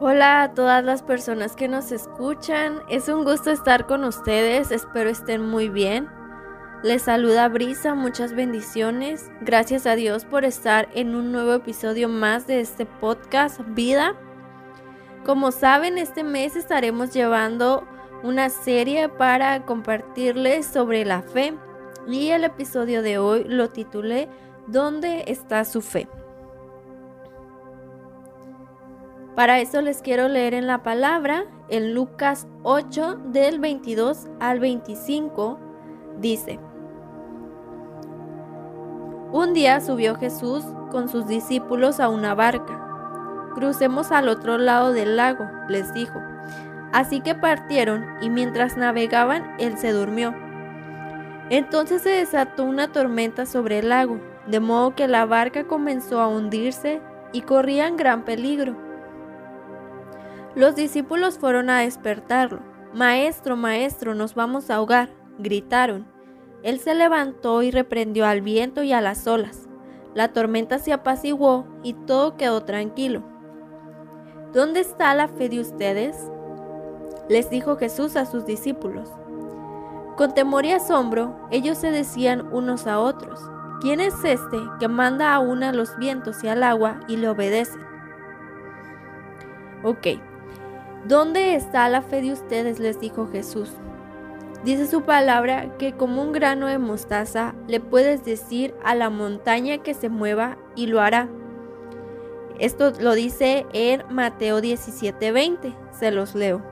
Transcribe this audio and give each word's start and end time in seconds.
Hola 0.00 0.44
a 0.44 0.54
todas 0.54 0.84
las 0.84 1.02
personas 1.02 1.56
que 1.56 1.66
nos 1.66 1.90
escuchan, 1.90 2.82
es 2.88 3.08
un 3.08 3.24
gusto 3.24 3.50
estar 3.50 3.86
con 3.86 4.04
ustedes, 4.04 4.70
espero 4.70 5.10
estén 5.10 5.42
muy 5.44 5.68
bien. 5.68 6.08
Les 6.84 7.02
saluda 7.02 7.48
Brisa, 7.48 7.96
muchas 7.96 8.32
bendiciones. 8.32 9.28
Gracias 9.40 9.86
a 9.86 9.96
Dios 9.96 10.24
por 10.24 10.44
estar 10.44 10.88
en 10.94 11.16
un 11.16 11.32
nuevo 11.32 11.52
episodio 11.52 12.08
más 12.08 12.46
de 12.46 12.60
este 12.60 12.86
podcast 12.86 13.60
Vida. 13.70 14.14
Como 15.26 15.50
saben, 15.50 15.98
este 15.98 16.22
mes 16.22 16.54
estaremos 16.54 17.12
llevando 17.12 17.82
una 18.22 18.50
serie 18.50 19.08
para 19.08 19.66
compartirles 19.66 20.64
sobre 20.64 21.04
la 21.04 21.22
fe 21.22 21.54
y 22.06 22.28
el 22.28 22.44
episodio 22.44 23.02
de 23.02 23.18
hoy 23.18 23.42
lo 23.48 23.68
titulé 23.70 24.28
¿Dónde 24.68 25.24
está 25.26 25.64
su 25.64 25.80
fe? 25.80 26.06
Para 29.38 29.60
eso 29.60 29.82
les 29.82 30.02
quiero 30.02 30.26
leer 30.26 30.52
en 30.52 30.66
la 30.66 30.82
palabra, 30.82 31.44
en 31.68 31.94
Lucas 31.94 32.48
8 32.64 33.20
del 33.26 33.60
22 33.60 34.26
al 34.40 34.58
25, 34.58 35.60
dice, 36.18 36.58
Un 39.30 39.52
día 39.54 39.80
subió 39.80 40.16
Jesús 40.16 40.64
con 40.90 41.08
sus 41.08 41.28
discípulos 41.28 42.00
a 42.00 42.08
una 42.08 42.34
barca. 42.34 43.52
Crucemos 43.54 44.10
al 44.10 44.28
otro 44.28 44.58
lado 44.58 44.92
del 44.92 45.14
lago, 45.14 45.48
les 45.68 45.94
dijo. 45.94 46.18
Así 46.92 47.20
que 47.20 47.36
partieron 47.36 48.04
y 48.20 48.30
mientras 48.30 48.76
navegaban, 48.76 49.54
él 49.60 49.78
se 49.78 49.92
durmió. 49.92 50.34
Entonces 51.48 52.02
se 52.02 52.10
desató 52.10 52.64
una 52.64 52.90
tormenta 52.90 53.46
sobre 53.46 53.78
el 53.78 53.90
lago 53.90 54.18
de 54.48 54.58
modo 54.58 54.96
que 54.96 55.06
la 55.06 55.26
barca 55.26 55.62
comenzó 55.62 56.20
a 56.20 56.26
hundirse 56.26 57.00
y 57.32 57.42
corría 57.42 57.86
en 57.86 57.96
gran 57.96 58.24
peligro. 58.24 58.87
Los 60.58 60.74
discípulos 60.74 61.38
fueron 61.38 61.70
a 61.70 61.82
despertarlo. 61.82 62.58
Maestro, 62.92 63.56
maestro, 63.56 64.16
nos 64.16 64.34
vamos 64.34 64.70
a 64.70 64.74
ahogar, 64.74 65.08
gritaron. 65.38 66.04
Él 66.64 66.80
se 66.80 66.96
levantó 66.96 67.62
y 67.62 67.70
reprendió 67.70 68.26
al 68.26 68.40
viento 68.40 68.82
y 68.82 68.92
a 68.92 69.00
las 69.00 69.28
olas. 69.28 69.68
La 70.14 70.32
tormenta 70.32 70.80
se 70.80 70.92
apaciguó 70.92 71.64
y 71.84 71.92
todo 71.92 72.36
quedó 72.36 72.64
tranquilo. 72.64 73.22
¿Dónde 74.52 74.80
está 74.80 75.14
la 75.14 75.28
fe 75.28 75.48
de 75.48 75.60
ustedes? 75.60 76.16
les 77.28 77.50
dijo 77.50 77.76
Jesús 77.76 78.16
a 78.16 78.26
sus 78.26 78.44
discípulos. 78.44 79.12
Con 80.16 80.34
temor 80.34 80.64
y 80.64 80.72
asombro, 80.72 81.38
ellos 81.52 81.78
se 81.78 81.92
decían 81.92 82.52
unos 82.52 82.88
a 82.88 82.98
otros, 82.98 83.38
¿Quién 83.80 84.00
es 84.00 84.24
este 84.24 84.58
que 84.80 84.88
manda 84.88 85.36
a 85.36 85.72
los 85.72 85.96
vientos 85.98 86.42
y 86.42 86.48
al 86.48 86.64
agua 86.64 86.98
y 87.06 87.16
le 87.16 87.28
obedecen? 87.28 87.80
Ok, 89.84 90.18
¿dónde 91.06 91.54
está 91.54 91.88
la 91.88 92.02
fe 92.02 92.22
de 92.22 92.32
ustedes? 92.32 92.78
les 92.78 93.00
dijo 93.00 93.28
Jesús. 93.28 93.70
Dice 94.64 94.86
su 94.86 95.02
palabra 95.02 95.76
que 95.78 95.92
como 95.92 96.22
un 96.22 96.32
grano 96.32 96.66
de 96.66 96.78
mostaza 96.78 97.54
le 97.68 97.80
puedes 97.80 98.24
decir 98.24 98.74
a 98.84 98.94
la 98.94 99.08
montaña 99.08 99.78
que 99.78 99.94
se 99.94 100.08
mueva 100.08 100.58
y 100.74 100.86
lo 100.86 101.00
hará. 101.00 101.28
Esto 102.58 102.92
lo 103.00 103.14
dice 103.14 103.66
en 103.72 104.02
Mateo 104.10 104.60
17:20, 104.60 105.74
se 105.92 106.10
los 106.10 106.34
leo. 106.34 106.62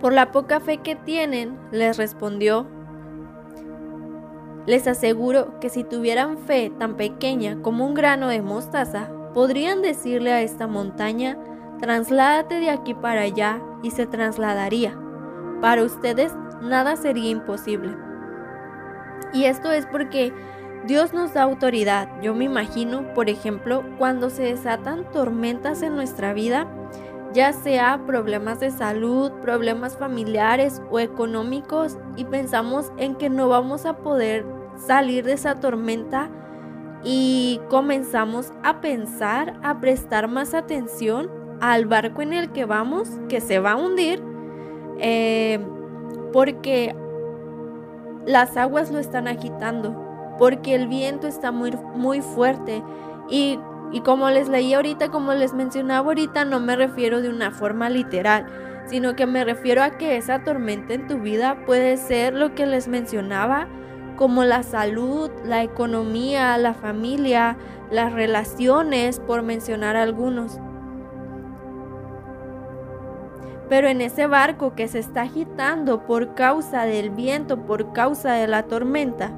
Por 0.00 0.12
la 0.12 0.30
poca 0.30 0.60
fe 0.60 0.78
que 0.78 0.94
tienen, 0.94 1.58
les 1.72 1.96
respondió 1.96 2.66
les 4.66 4.86
aseguro 4.86 5.60
que 5.60 5.68
si 5.68 5.84
tuvieran 5.84 6.38
fe 6.38 6.72
tan 6.78 6.96
pequeña 6.96 7.60
como 7.60 7.84
un 7.84 7.92
grano 7.92 8.28
de 8.28 8.40
mostaza, 8.40 9.10
podrían 9.34 9.82
decirle 9.82 10.32
a 10.32 10.40
esta 10.40 10.66
montaña, 10.66 11.36
trasládate 11.80 12.60
de 12.60 12.70
aquí 12.70 12.94
para 12.94 13.22
allá 13.22 13.60
y 13.82 13.90
se 13.90 14.06
trasladaría. 14.06 14.98
Para 15.60 15.82
ustedes 15.82 16.32
nada 16.62 16.96
sería 16.96 17.30
imposible. 17.30 17.96
Y 19.32 19.44
esto 19.44 19.72
es 19.72 19.86
porque 19.86 20.32
Dios 20.86 21.12
nos 21.12 21.34
da 21.34 21.42
autoridad. 21.42 22.08
Yo 22.20 22.34
me 22.34 22.44
imagino, 22.44 23.14
por 23.14 23.28
ejemplo, 23.28 23.82
cuando 23.98 24.30
se 24.30 24.44
desatan 24.44 25.10
tormentas 25.12 25.82
en 25.82 25.94
nuestra 25.94 26.34
vida, 26.34 26.68
ya 27.32 27.52
sea 27.52 28.00
problemas 28.06 28.60
de 28.60 28.70
salud, 28.70 29.32
problemas 29.42 29.96
familiares 29.96 30.80
o 30.90 31.00
económicos, 31.00 31.98
y 32.16 32.24
pensamos 32.24 32.92
en 32.96 33.16
que 33.16 33.28
no 33.28 33.48
vamos 33.48 33.86
a 33.86 33.96
poder 33.96 34.46
salir 34.76 35.24
de 35.24 35.32
esa 35.32 35.58
tormenta 35.58 36.30
y 37.02 37.60
comenzamos 37.68 38.52
a 38.62 38.80
pensar, 38.80 39.58
a 39.62 39.80
prestar 39.80 40.28
más 40.28 40.54
atención 40.54 41.30
al 41.72 41.86
barco 41.86 42.22
en 42.22 42.32
el 42.32 42.52
que 42.52 42.64
vamos, 42.64 43.08
que 43.28 43.40
se 43.40 43.58
va 43.58 43.72
a 43.72 43.76
hundir, 43.76 44.22
eh, 44.98 45.58
porque 46.32 46.94
las 48.26 48.56
aguas 48.56 48.90
lo 48.90 48.98
están 48.98 49.28
agitando, 49.28 50.34
porque 50.38 50.74
el 50.74 50.88
viento 50.88 51.26
está 51.26 51.52
muy, 51.52 51.72
muy 51.94 52.20
fuerte 52.20 52.82
y, 53.28 53.58
y 53.92 54.00
como 54.00 54.28
les 54.30 54.48
leí 54.48 54.74
ahorita, 54.74 55.10
como 55.10 55.32
les 55.32 55.54
mencionaba 55.54 56.08
ahorita, 56.08 56.44
no 56.44 56.60
me 56.60 56.76
refiero 56.76 57.22
de 57.22 57.30
una 57.30 57.50
forma 57.50 57.88
literal, 57.88 58.46
sino 58.86 59.16
que 59.16 59.26
me 59.26 59.44
refiero 59.44 59.82
a 59.82 59.96
que 59.96 60.16
esa 60.16 60.44
tormenta 60.44 60.94
en 60.94 61.06
tu 61.06 61.18
vida 61.18 61.64
puede 61.64 61.96
ser 61.96 62.34
lo 62.34 62.54
que 62.54 62.66
les 62.66 62.88
mencionaba, 62.88 63.68
como 64.16 64.44
la 64.44 64.62
salud, 64.62 65.30
la 65.44 65.62
economía, 65.62 66.56
la 66.58 66.74
familia, 66.74 67.56
las 67.90 68.12
relaciones, 68.12 69.18
por 69.18 69.42
mencionar 69.42 69.96
algunos. 69.96 70.60
Pero 73.74 73.88
en 73.88 74.02
ese 74.02 74.28
barco 74.28 74.76
que 74.76 74.86
se 74.86 75.00
está 75.00 75.22
agitando 75.22 76.06
por 76.06 76.36
causa 76.36 76.84
del 76.84 77.10
viento, 77.10 77.66
por 77.66 77.92
causa 77.92 78.30
de 78.34 78.46
la 78.46 78.62
tormenta, 78.62 79.32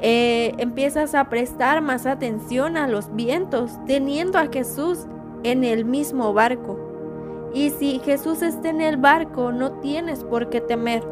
eh, 0.00 0.54
empiezas 0.56 1.14
a 1.14 1.28
prestar 1.28 1.82
más 1.82 2.06
atención 2.06 2.78
a 2.78 2.88
los 2.88 3.14
vientos, 3.14 3.72
teniendo 3.84 4.38
a 4.38 4.46
Jesús 4.46 5.00
en 5.42 5.64
el 5.64 5.84
mismo 5.84 6.32
barco. 6.32 7.50
Y 7.52 7.68
si 7.68 7.98
Jesús 7.98 8.40
está 8.40 8.70
en 8.70 8.80
el 8.80 8.96
barco, 8.96 9.52
no 9.52 9.72
tienes 9.80 10.24
por 10.24 10.48
qué 10.48 10.62
temer. 10.62 11.06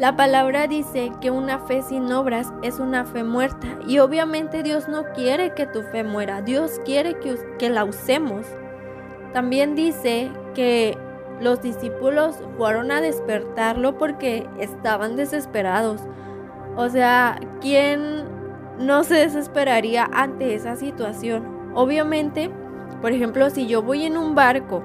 La 0.00 0.16
palabra 0.16 0.66
dice 0.66 1.12
que 1.20 1.30
una 1.30 1.60
fe 1.60 1.82
sin 1.82 2.12
obras 2.12 2.52
es 2.64 2.80
una 2.80 3.04
fe 3.04 3.22
muerta 3.22 3.68
y 3.86 4.00
obviamente 4.00 4.64
Dios 4.64 4.88
no 4.88 5.04
quiere 5.14 5.54
que 5.54 5.68
tu 5.68 5.82
fe 5.82 6.02
muera, 6.02 6.42
Dios 6.42 6.80
quiere 6.84 7.20
que, 7.20 7.36
que 7.60 7.70
la 7.70 7.84
usemos. 7.84 8.44
También 9.34 9.74
dice 9.74 10.30
que 10.54 10.96
los 11.40 11.60
discípulos 11.60 12.36
fueron 12.56 12.92
a 12.92 13.00
despertarlo 13.00 13.98
porque 13.98 14.46
estaban 14.60 15.16
desesperados. 15.16 16.00
O 16.76 16.88
sea, 16.88 17.40
¿quién 17.60 18.24
no 18.78 19.02
se 19.02 19.16
desesperaría 19.16 20.08
ante 20.12 20.54
esa 20.54 20.76
situación? 20.76 21.72
Obviamente, 21.74 22.48
por 23.02 23.10
ejemplo, 23.10 23.50
si 23.50 23.66
yo 23.66 23.82
voy 23.82 24.04
en 24.04 24.16
un 24.16 24.36
barco 24.36 24.82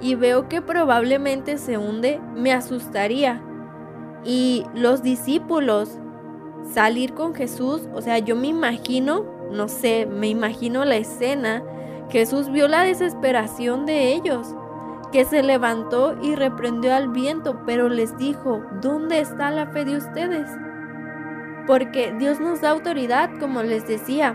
y 0.00 0.14
veo 0.14 0.48
que 0.48 0.62
probablemente 0.62 1.58
se 1.58 1.76
hunde, 1.76 2.20
me 2.36 2.52
asustaría 2.52 3.42
y 4.24 4.64
los 4.74 5.02
discípulos 5.02 5.98
salir 6.72 7.14
con 7.14 7.34
Jesús, 7.34 7.88
o 7.92 8.00
sea, 8.00 8.18
yo 8.18 8.36
me 8.36 8.46
imagino, 8.46 9.24
no 9.50 9.66
sé, 9.68 10.06
me 10.06 10.28
imagino 10.28 10.84
la 10.84 10.96
escena, 10.96 11.64
Jesús 12.10 12.50
vio 12.50 12.68
la 12.68 12.82
desesperación 12.82 13.86
de 13.86 14.12
ellos, 14.12 14.54
que 15.12 15.24
se 15.24 15.42
levantó 15.42 16.16
y 16.22 16.34
reprendió 16.34 16.94
al 16.94 17.08
viento, 17.08 17.62
pero 17.66 17.88
les 17.88 18.16
dijo, 18.18 18.62
¿dónde 18.80 19.20
está 19.20 19.50
la 19.50 19.66
fe 19.66 19.84
de 19.84 19.96
ustedes? 19.96 20.50
Porque 21.66 22.14
Dios 22.18 22.40
nos 22.40 22.60
da 22.60 22.70
autoridad, 22.70 23.30
como 23.38 23.62
les 23.62 23.86
decía. 23.86 24.34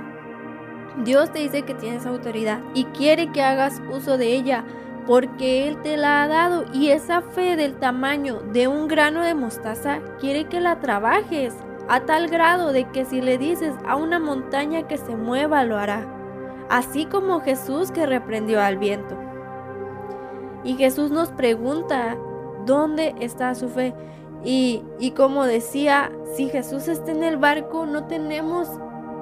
Dios 1.04 1.32
te 1.32 1.40
dice 1.40 1.64
que 1.64 1.74
tienes 1.74 2.06
autoridad 2.06 2.60
y 2.76 2.86
quiere 2.86 3.32
que 3.32 3.42
hagas 3.42 3.82
uso 3.92 4.18
de 4.18 4.28
ella 4.34 4.64
porque 5.08 5.68
Él 5.68 5.82
te 5.82 5.98
la 5.98 6.24
ha 6.24 6.28
dado 6.28 6.66
y 6.72 6.90
esa 6.90 7.22
fe 7.22 7.56
del 7.56 7.76
tamaño 7.76 8.42
de 8.54 8.68
un 8.68 8.88
grano 8.88 9.22
de 9.22 9.34
mostaza 9.34 10.00
quiere 10.20 10.46
que 10.46 10.62
la 10.62 10.80
trabajes 10.80 11.56
a 11.90 12.02
tal 12.02 12.30
grado 12.30 12.72
de 12.72 12.86
que 12.92 13.06
si 13.06 13.22
le 13.22 13.38
dices 13.38 13.74
a 13.86 13.96
una 13.96 14.20
montaña 14.20 14.88
que 14.88 14.98
se 14.98 15.16
mueva 15.16 15.66
lo 15.66 15.78
hará, 15.78 16.08
así 16.74 17.06
como 17.06 17.42
Jesús 17.42 17.92
que 17.92 18.08
reprendió 18.08 18.60
al 18.60 18.80
viento. 18.80 19.16
Y 20.64 20.74
Jesús 20.74 21.12
nos 21.12 21.32
pregunta, 21.32 22.18
¿dónde 22.66 23.14
está 23.20 23.54
su 23.54 23.70
fe? 23.70 23.94
Y, 24.44 24.82
y 25.00 25.12
como 25.12 25.46
decía, 25.46 26.12
si 26.36 26.50
Jesús 26.50 26.88
está 26.88 27.12
en 27.12 27.24
el 27.24 27.38
barco, 27.38 27.86
no 27.86 28.08
tenemos 28.08 28.68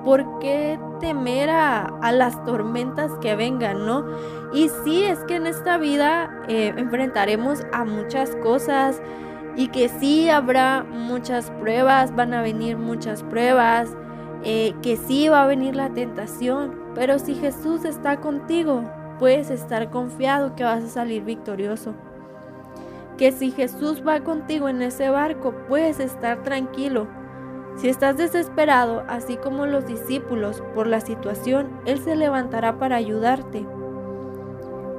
¿por 0.05 0.39
qué 0.39 0.79
temer 1.01 1.49
a, 1.49 2.11
las 2.13 2.41
tormentas 2.45 3.11
que 3.19 3.35
vengan, 3.35 3.85
no? 3.85 4.05
Y 4.53 4.69
sí, 4.85 5.03
es 5.03 5.19
que 5.25 5.35
en 5.35 5.45
esta 5.45 5.77
vida 5.77 6.31
eh, 6.47 6.73
enfrentaremos 6.77 7.65
a 7.73 7.83
muchas 7.83 8.33
cosas 8.37 9.01
y 9.57 9.67
que 9.67 9.89
sí 9.89 10.29
habrá 10.29 10.85
muchas 10.89 11.51
pruebas, 11.59 12.15
van 12.15 12.33
a 12.33 12.41
venir 12.41 12.77
muchas 12.77 13.23
pruebas, 13.23 13.89
eh, 14.43 14.73
que 14.81 14.97
sí 14.97 15.29
va 15.29 15.43
a 15.43 15.47
venir 15.47 15.75
la 15.75 15.89
tentación, 15.89 16.75
pero 16.95 17.19
si 17.19 17.35
Jesús 17.35 17.85
está 17.85 18.19
contigo, 18.19 18.83
puedes 19.19 19.51
estar 19.51 19.91
confiado 19.91 20.55
que 20.55 20.63
vas 20.63 20.83
a 20.83 20.87
salir 20.87 21.23
victorioso. 21.23 21.93
Que 23.17 23.31
si 23.31 23.51
Jesús 23.51 24.01
va 24.05 24.21
contigo 24.21 24.67
en 24.67 24.81
ese 24.81 25.09
barco, 25.09 25.53
puedes 25.67 25.99
estar 25.99 26.41
tranquilo. 26.41 27.07
Si 27.75 27.87
estás 27.87 28.17
desesperado, 28.17 29.03
así 29.07 29.37
como 29.37 29.67
los 29.67 29.85
discípulos, 29.85 30.63
por 30.73 30.87
la 30.87 31.01
situación, 31.01 31.69
Él 31.85 31.99
se 31.99 32.15
levantará 32.15 32.79
para 32.79 32.95
ayudarte. 32.95 33.65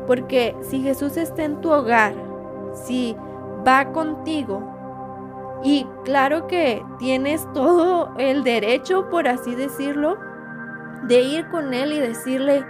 Porque 0.07 0.55
si 0.63 0.83
Jesús 0.83 1.17
está 1.17 1.45
en 1.45 1.61
tu 1.61 1.71
hogar, 1.71 2.15
si 2.75 3.17
va 3.67 3.93
contigo, 3.93 4.72
y 5.63 5.87
claro 6.05 6.47
que 6.47 6.83
tienes 6.99 7.47
todo 7.53 8.15
el 8.19 8.43
derecho, 8.43 9.09
por 9.11 9.29
así 9.29 9.55
decirlo, 9.55 10.19
de 11.05 11.21
ir 11.21 11.49
con 11.49 11.73
Él 11.75 11.93
y 11.93 12.01
decirle, 12.01 12.65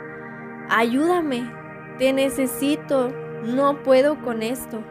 ayúdame, 0.69 1.51
te 1.99 2.13
necesito, 2.13 3.11
no 3.45 3.83
puedo 3.83 4.21
con 4.23 4.43
esto. 4.43 4.83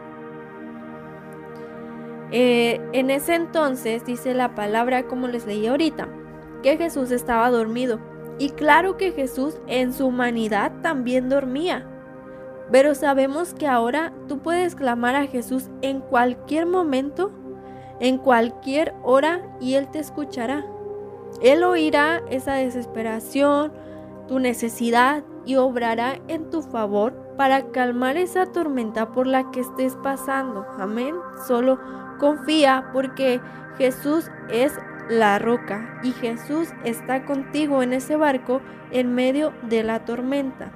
Eh, 2.32 2.80
en 2.92 3.10
ese 3.10 3.34
entonces 3.34 4.04
dice 4.04 4.34
la 4.34 4.54
palabra, 4.54 5.04
como 5.04 5.28
les 5.28 5.46
leí 5.46 5.66
ahorita, 5.66 6.08
que 6.62 6.76
Jesús 6.76 7.10
estaba 7.10 7.50
dormido. 7.50 8.00
Y 8.38 8.50
claro 8.50 8.96
que 8.96 9.12
Jesús 9.12 9.60
en 9.66 9.92
su 9.92 10.06
humanidad 10.06 10.72
también 10.82 11.28
dormía. 11.28 11.86
Pero 12.70 12.94
sabemos 12.94 13.52
que 13.52 13.66
ahora 13.66 14.14
tú 14.28 14.38
puedes 14.38 14.74
clamar 14.74 15.14
a 15.14 15.26
Jesús 15.26 15.68
en 15.82 16.00
cualquier 16.00 16.64
momento, 16.64 17.30
en 18.02 18.18
cualquier 18.18 18.94
hora, 19.04 19.40
y 19.60 19.74
Él 19.74 19.86
te 19.86 20.00
escuchará. 20.00 20.66
Él 21.40 21.62
oirá 21.62 22.20
esa 22.28 22.54
desesperación, 22.54 23.72
tu 24.26 24.40
necesidad 24.40 25.22
y 25.46 25.54
obrará 25.54 26.18
en 26.26 26.50
tu 26.50 26.62
favor 26.62 27.14
para 27.36 27.70
calmar 27.70 28.16
esa 28.16 28.46
tormenta 28.46 29.12
por 29.12 29.26
la 29.28 29.50
que 29.52 29.60
estés 29.60 29.96
pasando. 30.02 30.66
Amén. 30.78 31.14
Solo 31.46 31.78
confía 32.18 32.90
porque 32.92 33.40
Jesús 33.78 34.30
es 34.50 34.72
la 35.08 35.38
roca 35.38 36.00
y 36.02 36.10
Jesús 36.10 36.70
está 36.84 37.24
contigo 37.24 37.82
en 37.82 37.92
ese 37.92 38.16
barco 38.16 38.60
en 38.90 39.14
medio 39.14 39.52
de 39.62 39.84
la 39.84 40.04
tormenta. 40.04 40.72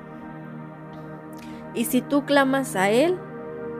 Y 1.74 1.86
si 1.86 2.02
tú 2.02 2.24
clamas 2.24 2.76
a 2.76 2.90
Él, 2.90 3.18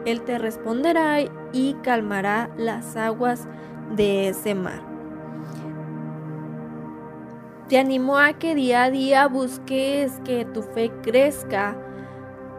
Él 0.04 0.22
te 0.22 0.36
responderá 0.38 1.20
y 1.56 1.74
calmará 1.82 2.50
las 2.58 2.96
aguas 2.96 3.48
de 3.96 4.28
ese 4.28 4.54
mar. 4.54 4.82
Te 7.68 7.78
animo 7.78 8.18
a 8.18 8.34
que 8.34 8.54
día 8.54 8.84
a 8.84 8.90
día 8.90 9.26
busques 9.26 10.20
que 10.24 10.44
tu 10.44 10.62
fe 10.62 10.92
crezca. 11.02 11.76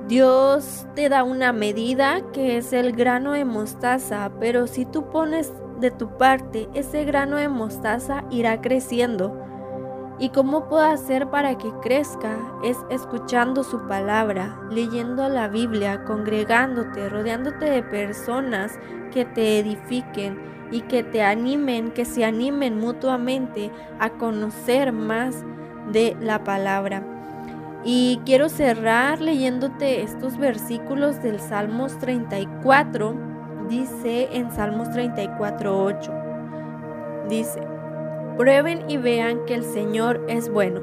Dios 0.07 0.87
te 0.95 1.09
da 1.09 1.23
una 1.23 1.53
medida 1.53 2.21
que 2.33 2.57
es 2.57 2.73
el 2.73 2.93
grano 2.93 3.33
de 3.33 3.45
mostaza, 3.45 4.31
pero 4.39 4.65
si 4.67 4.85
tú 4.85 5.09
pones 5.09 5.53
de 5.79 5.91
tu 5.91 6.17
parte, 6.17 6.67
ese 6.73 7.05
grano 7.05 7.37
de 7.37 7.49
mostaza 7.49 8.23
irá 8.31 8.61
creciendo. 8.61 9.46
¿Y 10.19 10.29
cómo 10.29 10.67
puedo 10.67 10.83
hacer 10.83 11.29
para 11.29 11.57
que 11.57 11.71
crezca? 11.81 12.37
Es 12.63 12.77
escuchando 12.89 13.63
su 13.63 13.87
palabra, 13.87 14.59
leyendo 14.71 15.29
la 15.29 15.47
Biblia, 15.47 16.03
congregándote, 16.05 17.07
rodeándote 17.07 17.65
de 17.65 17.83
personas 17.83 18.79
que 19.13 19.25
te 19.25 19.59
edifiquen 19.59 20.39
y 20.71 20.81
que 20.81 21.03
te 21.03 21.21
animen, 21.21 21.91
que 21.91 22.03
se 22.03 22.25
animen 22.25 22.79
mutuamente 22.79 23.71
a 23.99 24.09
conocer 24.09 24.91
más 24.91 25.43
de 25.91 26.17
la 26.19 26.43
palabra. 26.43 27.03
Y 27.83 28.19
quiero 28.25 28.49
cerrar 28.49 29.21
leyéndote 29.21 30.01
estos 30.01 30.37
versículos 30.37 31.21
del 31.21 31.39
Salmos 31.39 31.97
34. 31.99 33.15
Dice 33.69 34.29
en 34.31 34.51
Salmos 34.51 34.89
34, 34.91 35.85
8. 35.85 36.11
Dice, 37.29 37.66
prueben 38.37 38.89
y 38.89 38.97
vean 38.97 39.45
que 39.45 39.55
el 39.55 39.63
Señor 39.63 40.23
es 40.27 40.49
bueno. 40.49 40.81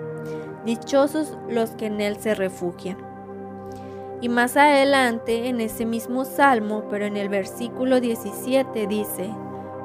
Dichosos 0.64 1.36
los 1.48 1.70
que 1.70 1.86
en 1.86 2.00
Él 2.00 2.16
se 2.16 2.34
refugian. 2.34 2.96
Y 4.20 4.28
más 4.28 4.56
adelante, 4.56 5.48
en 5.48 5.60
ese 5.60 5.84
mismo 5.84 6.24
salmo, 6.24 6.84
pero 6.90 7.04
en 7.04 7.16
el 7.16 7.28
versículo 7.28 8.00
17, 8.00 8.86
dice, 8.86 9.30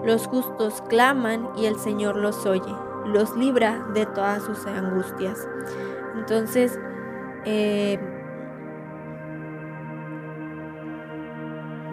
los 0.04 0.27
justos 0.27 0.81
claman 0.88 1.50
y 1.57 1.66
el 1.66 1.77
Señor 1.77 2.16
los 2.16 2.45
oye, 2.45 2.74
los 3.06 3.36
libra 3.36 3.86
de 3.94 4.06
todas 4.06 4.44
sus 4.44 4.66
angustias. 4.66 5.45
Entonces, 6.16 6.80
eh, 7.45 8.00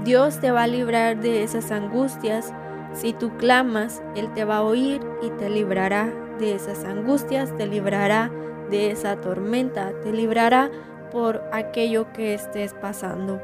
Dios 0.05 0.39
te 0.39 0.53
va 0.53 0.63
a 0.63 0.67
librar 0.69 1.19
de 1.19 1.43
esas 1.43 1.73
angustias. 1.73 2.53
Si 2.97 3.13
tú 3.13 3.37
clamas, 3.37 4.03
Él 4.15 4.33
te 4.35 4.45
va 4.45 4.59
a 4.59 4.63
oír 4.63 5.01
y 5.23 5.31
te 5.31 5.49
librará 5.49 6.13
de 6.39 6.55
esas 6.55 6.85
angustias, 6.85 7.57
te 7.57 7.67
librará 7.67 8.31
de 8.71 8.91
esa 8.91 9.21
tormenta, 9.21 9.93
te 10.03 10.13
librará 10.13 10.71
por 11.13 11.43
aquello 11.53 12.13
que 12.13 12.35
estés 12.35 12.75
pasando. 12.75 13.41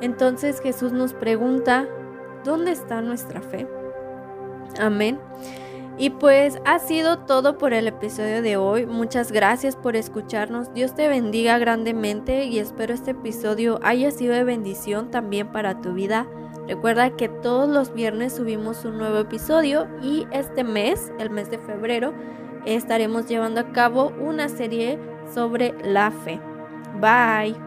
Entonces 0.00 0.60
Jesús 0.60 0.92
nos 0.92 1.14
pregunta, 1.14 1.88
¿Dónde 2.44 2.72
está 2.72 3.00
nuestra 3.00 3.40
fe? 3.40 3.66
Amén. 4.78 5.18
Y 5.96 6.10
pues 6.10 6.58
ha 6.66 6.78
sido 6.78 7.20
todo 7.20 7.56
por 7.56 7.72
el 7.72 7.86
episodio 7.86 8.42
de 8.42 8.58
hoy. 8.58 8.84
Muchas 8.84 9.32
gracias 9.32 9.76
por 9.76 9.96
escucharnos. 9.96 10.72
Dios 10.74 10.94
te 10.94 11.08
bendiga 11.08 11.56
grandemente 11.56 12.44
y 12.44 12.58
espero 12.58 12.92
este 12.92 13.12
episodio 13.12 13.80
haya 13.82 14.10
sido 14.10 14.34
de 14.34 14.44
bendición 14.44 15.10
también 15.10 15.52
para 15.52 15.80
tu 15.80 15.94
vida. 15.94 16.26
Recuerda 16.66 17.10
que 17.10 17.28
todos 17.28 17.68
los 17.68 17.92
viernes 17.92 18.34
subimos 18.34 18.84
un 18.84 18.98
nuevo 18.98 19.18
episodio 19.18 19.86
y 20.02 20.26
este 20.32 20.64
mes, 20.64 21.12
el 21.18 21.30
mes 21.30 21.50
de 21.50 21.58
febrero, 21.58 22.14
estaremos 22.64 23.26
llevando 23.26 23.60
a 23.60 23.72
cabo 23.72 24.12
una 24.18 24.48
serie 24.48 24.98
sobre 25.32 25.74
la 25.84 26.10
fe. 26.10 26.40
Bye. 27.00 27.63